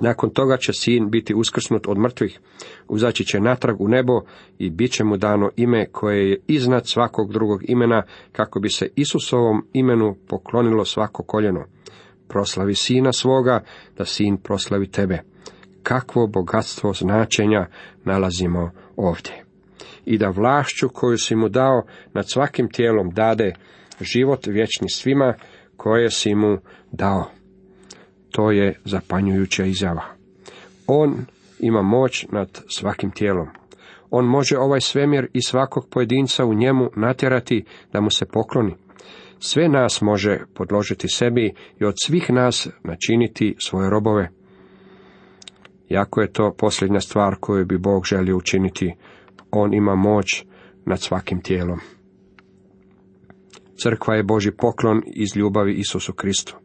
Nakon 0.00 0.30
toga 0.30 0.56
će 0.56 0.72
sin 0.72 1.10
biti 1.10 1.34
uskrsnut 1.34 1.86
od 1.86 1.98
mrtvih, 1.98 2.40
uzaći 2.88 3.24
će 3.24 3.40
natrag 3.40 3.80
u 3.80 3.88
nebo 3.88 4.20
i 4.58 4.70
bit 4.70 4.92
će 4.92 5.04
mu 5.04 5.16
dano 5.16 5.50
ime 5.56 5.86
koje 5.92 6.30
je 6.30 6.40
iznad 6.46 6.88
svakog 6.88 7.32
drugog 7.32 7.60
imena, 7.70 8.02
kako 8.32 8.60
bi 8.60 8.68
se 8.68 8.88
Isusovom 8.96 9.66
imenu 9.72 10.16
poklonilo 10.28 10.84
svako 10.84 11.22
koljeno. 11.22 11.64
Proslavi 12.32 12.74
sina 12.74 13.12
svoga, 13.12 13.60
da 13.98 14.04
sin 14.04 14.36
proslavi 14.36 14.90
tebe. 14.90 15.18
Kakvo 15.82 16.26
bogatstvo 16.26 16.92
značenja 16.92 17.66
nalazimo 18.04 18.70
ovdje. 18.96 19.44
I 20.04 20.18
da 20.18 20.28
vlašću 20.28 20.88
koju 20.88 21.18
si 21.18 21.36
mu 21.36 21.48
dao 21.48 21.82
nad 22.14 22.30
svakim 22.30 22.68
tijelom 22.70 23.10
dade 23.10 23.52
život 24.00 24.46
vječni 24.46 24.90
svima 24.90 25.34
koje 25.76 26.10
si 26.10 26.34
mu 26.34 26.58
dao. 26.92 27.30
To 28.30 28.50
je 28.50 28.80
zapanjujuća 28.84 29.64
izjava. 29.64 30.04
On 30.86 31.26
ima 31.60 31.82
moć 31.82 32.26
nad 32.30 32.62
svakim 32.68 33.10
tijelom. 33.10 33.48
On 34.10 34.24
može 34.24 34.58
ovaj 34.58 34.80
svemir 34.80 35.28
i 35.32 35.42
svakog 35.42 35.88
pojedinca 35.90 36.44
u 36.44 36.54
njemu 36.54 36.90
natjerati 36.96 37.64
da 37.92 38.00
mu 38.00 38.10
se 38.10 38.26
pokloni. 38.26 38.74
Sve 39.44 39.68
nas 39.68 40.00
može 40.00 40.38
podložiti 40.54 41.08
sebi 41.08 41.54
i 41.80 41.84
od 41.84 41.94
svih 42.04 42.30
nas 42.30 42.68
načiniti 42.84 43.56
svoje 43.58 43.90
robove. 43.90 44.30
Jako 45.88 46.20
je 46.20 46.32
to 46.32 46.54
posljednja 46.58 47.00
stvar 47.00 47.36
koju 47.40 47.66
bi 47.66 47.78
Bog 47.78 48.04
želio 48.06 48.36
učiniti. 48.36 48.94
On 49.50 49.74
ima 49.74 49.94
moć 49.94 50.44
nad 50.86 51.00
svakim 51.00 51.40
tijelom. 51.42 51.78
Crkva 53.82 54.14
je 54.14 54.22
Boži 54.22 54.50
poklon 54.50 55.02
iz 55.06 55.36
ljubavi 55.36 55.74
Isusu 55.74 56.12
Kristu. 56.12 56.56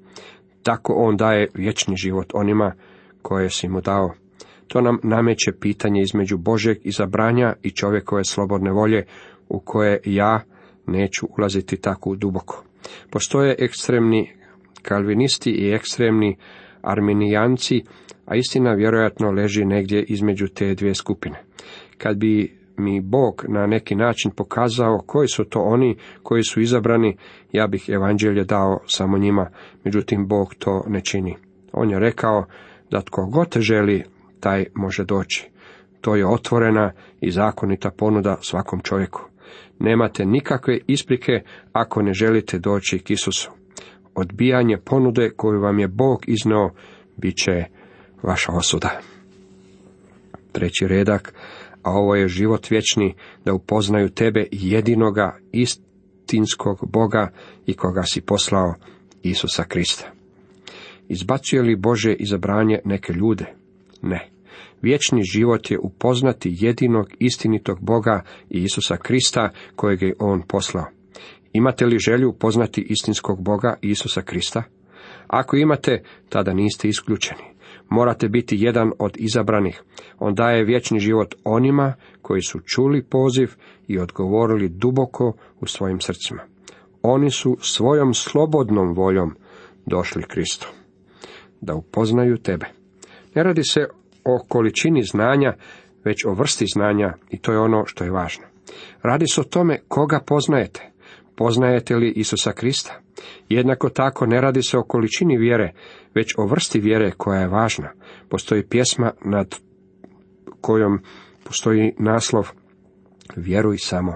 Tako 0.63 0.93
on 0.93 1.17
daje 1.17 1.47
vječni 1.53 1.95
život 1.95 2.31
onima 2.33 2.73
koje 3.21 3.49
si 3.49 3.67
mu 3.67 3.81
dao. 3.81 4.13
To 4.67 4.81
nam 4.81 4.99
nameće 5.03 5.51
pitanje 5.59 6.01
između 6.01 6.37
Božeg 6.37 6.77
izabranja 6.83 7.53
i 7.63 7.71
čovjekove 7.71 8.23
slobodne 8.23 8.71
volje, 8.71 9.05
u 9.49 9.59
koje 9.59 9.99
ja 10.05 10.43
neću 10.87 11.27
ulaziti 11.37 11.81
tako 11.81 12.15
duboko. 12.15 12.66
Postoje 13.09 13.55
ekstremni 13.59 14.31
kalvinisti 14.81 15.51
i 15.51 15.71
ekstremni 15.71 16.37
arminijanci, 16.81 17.83
a 18.25 18.35
istina 18.35 18.73
vjerojatno 18.73 19.31
leži 19.31 19.65
negdje 19.65 20.03
između 20.03 20.47
te 20.47 20.75
dvije 20.75 20.95
skupine. 20.95 21.43
Kad 21.97 22.17
bi 22.17 22.57
mi 22.77 23.01
Bog 23.01 23.45
na 23.47 23.67
neki 23.67 23.95
način 23.95 24.31
pokazao 24.31 25.03
koji 25.05 25.27
su 25.27 25.43
to 25.43 25.61
oni 25.61 25.95
koji 26.23 26.43
su 26.43 26.61
izabrani, 26.61 27.17
ja 27.51 27.67
bih 27.67 27.89
evanđelje 27.89 28.43
dao 28.43 28.79
samo 28.87 29.17
njima, 29.17 29.49
međutim 29.83 30.27
Bog 30.27 30.55
to 30.55 30.83
ne 30.87 31.01
čini. 31.01 31.35
On 31.73 31.89
je 31.89 31.99
rekao 31.99 32.45
da 32.91 33.01
tko 33.01 33.25
god 33.25 33.57
želi, 33.59 34.03
taj 34.39 34.65
može 34.73 35.03
doći. 35.03 35.49
To 36.01 36.15
je 36.15 36.27
otvorena 36.27 36.91
i 37.21 37.31
zakonita 37.31 37.91
ponuda 37.91 38.37
svakom 38.41 38.81
čovjeku. 38.81 39.29
Nemate 39.79 40.25
nikakve 40.25 40.79
isprike 40.87 41.41
ako 41.71 42.01
ne 42.01 42.13
želite 42.13 42.59
doći 42.59 42.99
k 42.99 43.09
Isusu. 43.09 43.51
Odbijanje 44.15 44.77
ponude 44.77 45.29
koju 45.35 45.61
vam 45.61 45.79
je 45.79 45.87
Bog 45.87 46.23
iznao 46.27 46.71
bit 47.17 47.35
će 47.35 47.63
vaša 48.23 48.51
osuda. 48.51 48.99
Treći 50.51 50.87
redak 50.87 51.33
a 51.87 51.91
ovo 51.91 52.15
je 52.15 52.27
život 52.27 52.69
vječni, 52.69 53.15
da 53.45 53.53
upoznaju 53.53 54.09
tebe 54.09 54.45
jedinoga 54.51 55.37
istinskog 55.51 56.89
Boga 56.91 57.31
i 57.65 57.73
koga 57.73 58.03
si 58.03 58.21
poslao, 58.21 58.73
Isusa 59.23 59.63
Krista. 59.63 60.11
Izbacuje 61.07 61.61
li 61.61 61.75
Bože 61.75 62.13
izabranje 62.13 62.79
neke 62.85 63.13
ljude? 63.13 63.45
Ne. 64.01 64.29
Vječni 64.81 65.23
život 65.23 65.71
je 65.71 65.79
upoznati 65.79 66.55
jedinog 66.59 67.07
istinitog 67.19 67.77
Boga 67.81 68.23
i 68.49 68.63
Isusa 68.63 68.97
Krista 68.97 69.49
kojeg 69.75 70.01
je 70.01 70.15
On 70.19 70.41
poslao. 70.47 70.85
Imate 71.53 71.85
li 71.85 71.99
želju 71.99 72.29
upoznati 72.29 72.81
istinskog 72.89 73.43
Boga 73.43 73.75
i 73.81 73.89
Isusa 73.89 74.21
Krista? 74.21 74.63
Ako 75.27 75.57
imate, 75.57 76.03
tada 76.29 76.53
niste 76.53 76.87
isključeni 76.87 77.57
morate 77.89 78.29
biti 78.29 78.55
jedan 78.59 78.91
od 78.99 79.17
izabranih. 79.17 79.83
On 80.19 80.35
daje 80.35 80.65
vječni 80.65 80.99
život 80.99 81.35
onima 81.43 81.93
koji 82.21 82.41
su 82.41 82.59
čuli 82.59 83.03
poziv 83.03 83.51
i 83.87 83.99
odgovorili 83.99 84.69
duboko 84.69 85.33
u 85.59 85.65
svojim 85.65 86.01
srcima. 86.01 86.43
Oni 87.01 87.31
su 87.31 87.57
svojom 87.61 88.13
slobodnom 88.13 88.93
voljom 88.93 89.35
došli 89.85 90.23
Kristu. 90.23 90.67
Da 91.61 91.75
upoznaju 91.75 92.37
tebe. 92.37 92.65
Ne 93.35 93.43
radi 93.43 93.63
se 93.63 93.85
o 94.27 94.45
količini 94.47 95.03
znanja, 95.03 95.53
već 96.03 96.25
o 96.25 96.33
vrsti 96.33 96.65
znanja 96.73 97.13
i 97.29 97.37
to 97.37 97.51
je 97.51 97.59
ono 97.59 97.85
što 97.85 98.03
je 98.03 98.11
važno. 98.11 98.43
Radi 99.01 99.25
se 99.27 99.41
o 99.41 99.43
tome 99.43 99.79
koga 99.87 100.19
poznajete. 100.19 100.91
Poznajete 101.35 101.95
li 101.95 102.13
Isusa 102.15 102.51
Krista? 102.51 103.01
Jednako 103.49 103.89
tako 103.89 104.25
ne 104.25 104.41
radi 104.41 104.61
se 104.61 104.77
o 104.77 104.83
količini 104.83 105.37
vjere, 105.37 105.73
već 106.15 106.33
o 106.37 106.45
vrsti 106.45 106.79
vjere 106.79 107.11
koja 107.17 107.39
je 107.39 107.47
važna. 107.47 107.91
Postoji 108.29 108.67
pjesma 108.67 109.11
nad 109.25 109.55
kojom 110.61 110.99
postoji 111.43 111.93
naslov 111.99 112.51
Vjeruj 113.35 113.77
samo. 113.77 114.15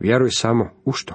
Vjeruj 0.00 0.30
samo 0.30 0.70
u 0.84 0.92
što? 0.92 1.14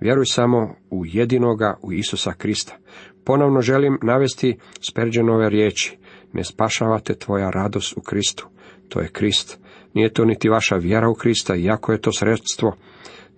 Vjeruj 0.00 0.26
samo 0.26 0.74
u 0.90 1.06
jedinoga, 1.06 1.78
u 1.82 1.92
Isusa 1.92 2.32
Krista. 2.32 2.76
Ponovno 3.24 3.60
želim 3.60 3.98
navesti 4.02 4.56
Sperđenove 4.90 5.48
riječi. 5.48 5.98
Ne 6.34 6.44
spašavate 6.44 7.14
tvoja 7.14 7.50
radost 7.50 7.96
u 7.96 8.00
Kristu. 8.00 8.48
To 8.88 9.00
je 9.00 9.08
Krist. 9.08 9.58
Nije 9.94 10.12
to 10.12 10.24
niti 10.24 10.48
vaša 10.48 10.76
vjera 10.76 11.08
u 11.08 11.14
Krista, 11.14 11.56
iako 11.56 11.92
je 11.92 12.00
to 12.00 12.12
sredstvo. 12.12 12.76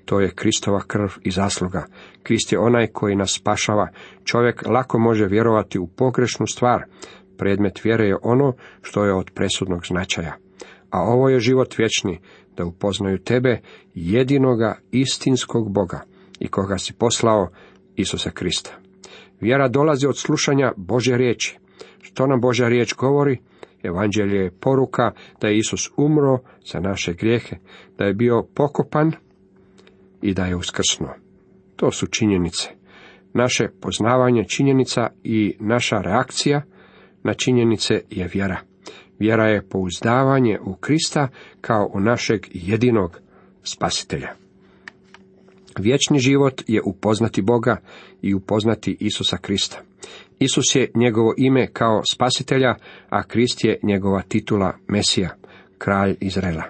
To 0.05 0.21
je 0.21 0.35
Kristova 0.35 0.81
krv 0.87 1.09
i 1.23 1.31
zasluga. 1.31 1.87
Krist 2.23 2.53
je 2.53 2.59
onaj 2.59 2.87
koji 2.87 3.17
nas 3.17 3.35
spašava. 3.35 3.89
Čovjek 4.25 4.63
lako 4.67 4.99
može 4.99 5.27
vjerovati 5.27 5.79
u 5.79 5.87
pogrešnu 5.87 6.47
stvar. 6.47 6.83
Predmet 7.39 7.85
vjere 7.85 8.07
je 8.07 8.17
ono 8.23 8.53
što 8.83 9.05
je 9.05 9.15
od 9.15 9.31
presudnog 9.35 9.87
značaja. 9.87 10.37
A 10.91 11.01
ovo 11.03 11.29
je 11.29 11.41
život 11.41 11.79
vječni, 11.79 12.21
da 12.57 12.65
upoznaju 12.65 13.19
tebe, 13.19 13.61
jedinoga 13.95 14.79
istinskog 14.91 15.73
Boga 15.73 16.01
i 16.39 16.49
koga 16.49 16.79
si 16.79 16.93
poslao, 16.93 17.49
Isusa 17.97 18.31
Krista. 18.31 18.71
Vjera 19.41 19.69
dolazi 19.69 20.07
od 20.07 20.19
slušanja 20.19 20.73
Bože 20.77 21.17
riječi. 21.17 21.59
Što 22.01 22.27
nam 22.27 22.41
Božja 22.41 22.69
riječ 22.69 22.95
govori? 22.95 23.39
Evanđelje 23.83 24.37
je 24.37 24.51
poruka 24.51 25.13
da 25.41 25.49
je 25.49 25.59
Isus 25.59 25.91
umro 25.97 26.39
za 26.73 26.81
naše 26.81 27.13
grijehe, 27.13 27.57
da 27.99 28.05
je 28.05 28.15
bio 28.15 28.47
pokopan 28.55 29.13
i 30.23 30.35
da 30.35 30.45
je 30.45 30.57
uskrsnuo. 30.57 31.15
To 31.77 31.91
su 31.91 32.07
činjenice. 32.07 32.69
Naše 33.33 33.69
poznavanje 33.81 34.45
činjenica 34.45 35.09
i 35.25 35.57
naša 35.61 35.99
reakcija 35.99 36.63
na 37.23 37.35
činjenice 37.35 38.01
je 38.11 38.31
vjera. 38.35 38.61
Vjera 39.19 39.47
je 39.47 39.69
pouzdavanje 39.69 40.59
u 40.61 40.75
Krista 40.75 41.29
kao 41.61 41.91
u 41.95 42.01
našeg 42.01 42.47
jedinog 42.53 43.21
spasitelja. 43.63 44.29
Vječni 45.79 46.19
život 46.19 46.63
je 46.67 46.83
upoznati 46.83 47.43
Boga 47.43 47.77
i 48.23 48.35
upoznati 48.35 48.97
Isusa 49.01 49.37
Krista. 49.37 49.83
Isus 50.39 50.75
je 50.75 50.91
njegovo 50.95 51.35
ime 51.37 51.67
kao 51.73 52.03
spasitelja, 52.13 52.75
a 53.09 53.23
Krist 53.23 53.65
je 53.65 53.79
njegova 53.83 54.23
titula 54.23 54.73
Mesija, 54.89 55.31
kralj 55.79 56.17
Izrela. 56.21 56.63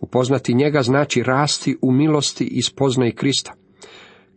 Upoznati 0.00 0.54
njega 0.54 0.82
znači 0.82 1.22
rasti 1.22 1.76
u 1.82 1.92
milosti 1.92 2.44
i 2.44 2.62
spoznaji 2.62 3.12
Krista. 3.12 3.52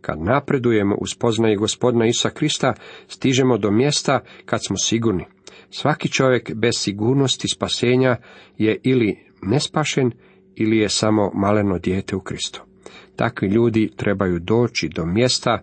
Kad 0.00 0.20
napredujemo 0.20 0.96
u 1.00 1.06
spoznaji 1.06 1.56
gospodina 1.56 2.06
Isusa 2.06 2.30
Krista, 2.30 2.74
stižemo 3.08 3.58
do 3.58 3.70
mjesta 3.70 4.20
kad 4.44 4.60
smo 4.66 4.76
sigurni. 4.76 5.24
Svaki 5.70 6.08
čovjek 6.08 6.54
bez 6.54 6.72
sigurnosti 6.76 7.48
spasenja 7.48 8.16
je 8.58 8.80
ili 8.82 9.18
nespašen 9.42 10.10
ili 10.56 10.76
je 10.78 10.88
samo 10.88 11.30
maleno 11.34 11.78
dijete 11.78 12.16
u 12.16 12.20
Kristu. 12.20 12.62
Takvi 13.16 13.48
ljudi 13.48 13.90
trebaju 13.96 14.38
doći 14.38 14.88
do 14.88 15.06
mjesta 15.06 15.62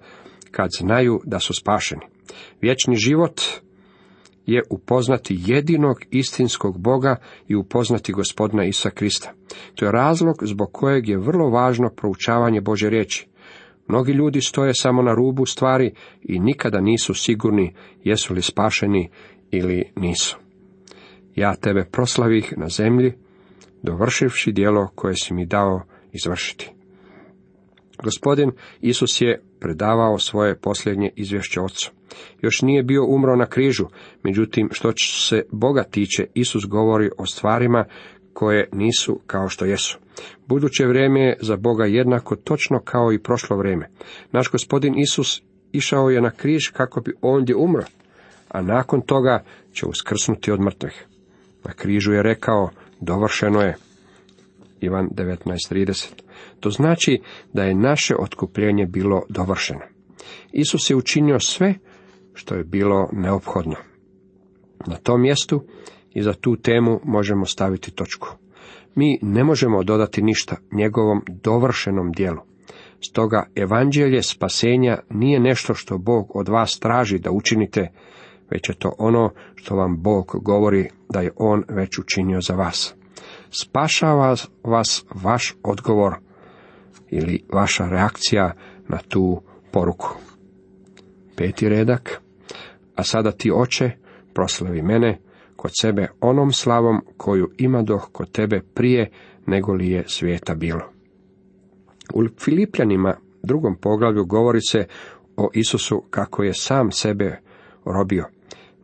kad 0.52 0.70
znaju 0.80 1.22
da 1.26 1.40
su 1.40 1.54
spašeni. 1.54 2.02
Vječni 2.62 2.96
život 2.96 3.42
je 4.46 4.64
upoznati 4.70 5.40
jedinog 5.46 5.98
istinskog 6.12 6.80
Boga 6.80 7.16
i 7.48 7.56
upoznati 7.56 8.14
gospodina 8.14 8.66
Isa 8.66 8.90
Krista. 8.90 9.34
To 9.76 9.86
je 9.86 9.92
razlog 9.92 10.36
zbog 10.42 10.70
kojeg 10.72 11.08
je 11.08 11.18
vrlo 11.18 11.50
važno 11.50 11.90
proučavanje 11.90 12.62
Bože 12.62 12.90
riječi. 12.90 13.28
Mnogi 13.88 14.12
ljudi 14.12 14.42
stoje 14.42 14.74
samo 14.74 15.02
na 15.02 15.14
rubu 15.14 15.46
stvari 15.46 15.94
i 16.22 16.40
nikada 16.40 16.82
nisu 16.82 17.14
sigurni 17.14 17.76
jesu 18.04 18.34
li 18.34 18.42
spašeni 18.42 19.10
ili 19.52 19.92
nisu. 19.96 20.38
Ja 21.36 21.56
tebe 21.56 21.86
proslavih 21.92 22.54
na 22.58 22.70
zemlji, 22.70 23.14
dovršivši 23.84 24.52
dijelo 24.52 24.88
koje 24.96 25.16
si 25.16 25.34
mi 25.34 25.46
dao 25.46 25.82
izvršiti. 26.14 26.72
Gospodin 28.04 28.52
Isus 28.82 29.22
je 29.22 29.42
predavao 29.60 30.20
svoje 30.20 30.56
posljednje 30.56 31.10
izvješće 31.16 31.62
Otcu. 31.62 31.92
Još 32.42 32.62
nije 32.62 32.84
bio 32.84 33.06
umro 33.06 33.36
na 33.36 33.46
križu, 33.46 33.86
međutim, 34.24 34.70
što 34.72 34.92
se 34.98 35.44
Boga 35.52 35.84
tiče, 35.84 36.26
Isus 36.34 36.66
govori 36.66 37.10
o 37.18 37.26
stvarima 37.26 37.86
koje 38.34 38.70
nisu 38.74 39.20
kao 39.28 39.50
što 39.50 39.66
jesu. 39.66 40.00
Buduće 40.48 40.86
vrijeme 40.86 41.22
je 41.22 41.38
za 41.42 41.56
Boga 41.56 41.86
jednako 41.86 42.36
točno 42.36 42.80
kao 42.80 43.14
i 43.14 43.20
prošlo 43.20 43.58
vrijeme. 43.58 43.90
Naš 44.32 44.52
gospodin 44.52 45.00
Isus 45.00 45.42
išao 45.72 46.10
je 46.10 46.22
na 46.22 46.32
križ 46.32 46.70
kako 46.74 47.02
bi 47.02 47.14
ondje 47.22 47.56
umro, 47.56 47.84
a 48.50 48.62
nakon 48.62 49.02
toga 49.02 49.44
će 49.74 49.86
uskrsnuti 49.86 50.52
od 50.52 50.60
mrtvih. 50.60 51.06
Na 51.64 51.74
križu 51.74 52.14
je 52.14 52.24
rekao, 52.24 52.70
dovršeno 53.00 53.62
je. 53.62 53.76
Ivan 54.82 55.10
19.30. 55.10 56.29
To 56.60 56.70
znači 56.70 57.22
da 57.54 57.64
je 57.64 57.76
naše 57.76 58.16
otkupljenje 58.20 58.86
bilo 58.86 59.22
dovršeno. 59.30 59.82
Isus 60.52 60.90
je 60.90 60.96
učinio 60.96 61.40
sve 61.40 61.74
što 62.34 62.56
je 62.56 62.64
bilo 62.64 63.10
neophodno. 63.12 63.76
Na 64.88 64.96
tom 64.96 65.22
mjestu 65.22 65.64
i 66.14 66.24
za 66.24 66.34
tu 66.34 66.56
temu 66.56 67.00
možemo 67.04 67.46
staviti 67.46 67.92
točku. 67.92 68.28
Mi 68.96 69.20
ne 69.22 69.44
možemo 69.44 69.84
dodati 69.84 70.22
ništa 70.22 70.56
njegovom 70.72 71.22
dovršenom 71.28 72.12
dijelu. 72.12 72.40
Stoga 73.02 73.48
evanđelje 73.56 74.24
spasenja 74.24 75.00
nije 75.10 75.40
nešto 75.40 75.74
što 75.74 75.98
Bog 75.98 76.36
od 76.36 76.50
vas 76.50 76.80
traži 76.80 77.20
da 77.20 77.32
učinite, 77.32 77.92
već 78.50 78.70
je 78.70 78.76
to 78.76 78.96
ono 78.98 79.32
što 79.56 79.76
vam 79.76 80.02
Bog 80.02 80.36
govori 80.42 80.90
da 81.10 81.22
je 81.22 81.32
On 81.36 81.64
već 81.70 82.00
učinio 82.00 82.42
za 82.42 82.56
vas. 82.56 82.96
Spašava 83.50 84.36
vas 84.64 85.06
vaš 85.24 85.56
odgovor 85.64 86.16
ili 87.10 87.44
vaša 87.54 87.90
reakcija 87.90 88.54
na 88.88 88.98
tu 88.98 89.42
poruku. 89.72 90.16
Peti 91.36 91.70
redak. 91.70 92.22
A 92.96 93.04
sada 93.04 93.32
ti 93.32 93.52
oče, 93.52 93.92
proslavi 94.34 94.82
mene 94.82 95.18
kod 95.56 95.72
sebe 95.82 96.08
onom 96.22 96.52
slavom 96.52 97.02
koju 97.18 97.50
ima 97.58 97.82
doh 97.82 98.10
kod 98.12 98.32
tebe 98.32 98.62
prije 98.74 99.12
nego 99.46 99.74
li 99.74 99.90
je 99.90 100.04
svijeta 100.08 100.56
bilo. 100.56 100.92
U 102.14 102.24
Filipljanima 102.40 103.16
drugom 103.44 103.76
poglavlju 103.82 104.26
govori 104.26 104.62
se 104.62 104.86
o 105.38 105.50
Isusu 105.54 106.04
kako 106.10 106.44
je 106.44 106.54
sam 106.54 106.92
sebe 106.92 107.40
robio. 107.86 108.26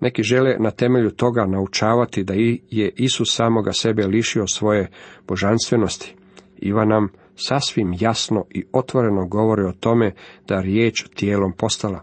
Neki 0.01 0.23
žele 0.23 0.55
na 0.59 0.71
temelju 0.71 1.11
toga 1.11 1.45
naučavati 1.45 2.23
da 2.23 2.33
je 2.69 2.91
Isus 2.95 3.35
samoga 3.35 3.71
sebe 3.73 4.07
lišio 4.07 4.47
svoje 4.47 4.89
božanstvenosti. 5.27 6.15
Iva 6.57 6.85
nam 6.85 7.09
sasvim 7.36 7.93
jasno 8.00 8.45
i 8.50 8.65
otvoreno 8.71 9.28
govori 9.28 9.63
o 9.63 9.74
tome 9.80 10.12
da 10.48 10.62
riječ 10.62 11.06
tijelom 11.15 11.54
postala. 11.54 12.02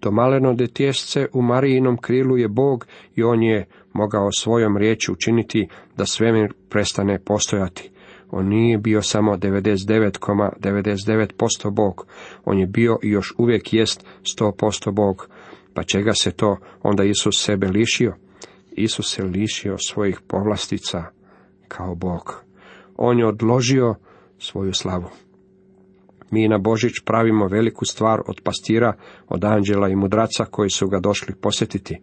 To 0.00 0.10
maleno 0.10 0.54
detjesce 0.54 1.26
u 1.32 1.42
Marijinom 1.42 1.96
krilu 1.96 2.36
je 2.36 2.48
Bog 2.48 2.86
i 3.16 3.22
on 3.22 3.42
je 3.42 3.66
mogao 3.92 4.32
svojom 4.32 4.76
riječi 4.76 5.12
učiniti 5.12 5.68
da 5.96 6.06
svemir 6.06 6.52
prestane 6.68 7.18
postojati. 7.18 7.90
On 8.30 8.48
nije 8.48 8.78
bio 8.78 9.02
samo 9.02 9.36
99,99% 9.36 11.70
Bog, 11.70 12.06
on 12.44 12.58
je 12.58 12.66
bio 12.66 12.98
i 13.02 13.08
još 13.08 13.34
uvijek 13.38 13.72
jest 13.72 14.06
100% 14.38 14.90
Bog. 14.90 15.28
Pa 15.74 15.82
čega 15.82 16.12
se 16.14 16.30
to 16.30 16.56
onda 16.82 17.04
Isus 17.04 17.44
sebe 17.44 17.68
lišio? 17.68 18.14
Isus 18.72 19.14
se 19.14 19.22
lišio 19.22 19.78
svojih 19.78 20.20
povlastica 20.28 21.04
kao 21.68 21.94
Bog. 21.94 22.44
On 22.96 23.18
je 23.18 23.26
odložio 23.26 23.94
svoju 24.40 24.72
slavu. 24.72 25.08
Mi 26.30 26.48
na 26.48 26.58
Božić 26.58 26.92
pravimo 27.04 27.46
veliku 27.46 27.84
stvar 27.84 28.20
od 28.26 28.40
pastira, 28.44 28.92
od 29.28 29.44
anđela 29.44 29.88
i 29.88 29.96
mudraca 29.96 30.44
koji 30.44 30.70
su 30.70 30.88
ga 30.88 31.00
došli 31.00 31.34
posjetiti. 31.34 32.00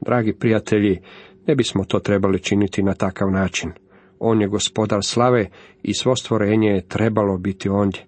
Dragi 0.00 0.32
prijatelji, 0.32 1.00
ne 1.46 1.54
bismo 1.54 1.84
to 1.84 1.98
trebali 1.98 2.42
činiti 2.42 2.82
na 2.82 2.94
takav 2.94 3.30
način. 3.30 3.72
On 4.18 4.40
je 4.40 4.48
gospodar 4.48 5.00
slave 5.04 5.48
i 5.82 5.94
svo 5.94 6.16
stvorenje 6.16 6.68
je 6.68 6.88
trebalo 6.88 7.38
biti 7.38 7.68
ondje. 7.68 8.06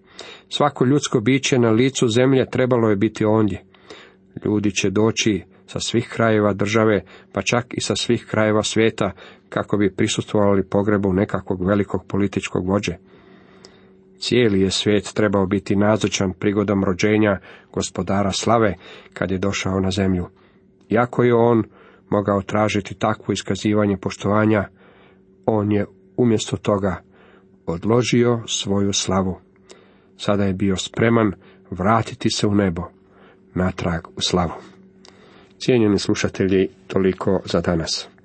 Svako 0.49 0.85
ljudsko 0.85 1.21
biće 1.21 1.59
na 1.59 1.71
licu 1.71 2.09
zemlje 2.09 2.51
trebalo 2.51 2.91
je 2.91 2.97
biti 2.97 3.25
ondje. 3.25 3.65
Ljudi 4.45 4.71
će 4.71 4.91
doći 4.91 5.43
sa 5.67 5.81
svih 5.81 6.09
krajeva 6.09 6.53
države, 6.53 7.03
pa 7.33 7.43
čak 7.43 7.67
i 7.71 7.81
sa 7.81 7.97
svih 7.97 8.27
krajeva 8.31 8.63
svijeta, 8.63 9.13
kako 9.49 9.77
bi 9.77 9.95
prisustvovali 9.97 10.69
pogrebu 10.69 11.13
nekakvog 11.13 11.67
velikog 11.67 12.07
političkog 12.09 12.69
vođe. 12.69 12.97
Cijeli 14.19 14.61
je 14.61 14.71
svijet 14.71 15.13
trebao 15.15 15.47
biti 15.47 15.77
nazočan 15.77 16.33
prigodom 16.33 16.85
rođenja 16.85 17.39
gospodara 17.73 18.33
slave 18.33 18.75
kad 19.13 19.31
je 19.31 19.39
došao 19.39 19.81
na 19.81 19.91
zemlju. 19.91 20.27
Iako 20.89 21.23
je 21.23 21.35
on 21.35 21.65
mogao 22.11 22.43
tražiti 22.43 22.95
takvo 22.95 23.33
iskazivanje 23.33 23.97
poštovanja, 23.97 24.69
on 25.47 25.73
je 25.73 25.87
umjesto 26.17 26.57
toga 26.57 27.03
odložio 27.67 28.43
svoju 28.47 28.93
slavu. 28.93 29.39
Sada 30.17 30.45
je 30.45 30.55
bio 30.55 30.77
spreman 30.77 31.33
vratiti 31.71 32.31
se 32.31 32.47
u 32.47 32.55
nebo, 32.55 32.83
natrag 33.55 34.09
u 34.17 34.21
slavu. 34.21 34.53
Cijenjeni 35.59 35.99
slušatelji, 35.99 36.69
toliko 36.87 37.41
za 37.45 37.61
danas. 37.61 38.16